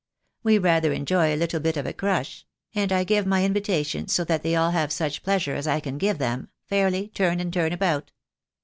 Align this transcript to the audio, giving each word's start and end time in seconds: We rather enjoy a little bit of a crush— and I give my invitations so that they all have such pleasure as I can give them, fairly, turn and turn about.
We 0.41 0.57
rather 0.57 0.93
enjoy 0.93 1.27
a 1.31 1.37
little 1.37 1.59
bit 1.59 1.77
of 1.77 1.85
a 1.85 1.93
crush— 1.93 2.47
and 2.73 2.91
I 2.91 3.03
give 3.03 3.27
my 3.27 3.45
invitations 3.45 4.11
so 4.13 4.23
that 4.23 4.41
they 4.41 4.55
all 4.55 4.71
have 4.71 4.91
such 4.91 5.21
pleasure 5.21 5.53
as 5.53 5.67
I 5.67 5.79
can 5.79 5.99
give 5.99 6.17
them, 6.17 6.47
fairly, 6.65 7.09
turn 7.09 7.39
and 7.39 7.53
turn 7.53 7.71
about. 7.71 8.11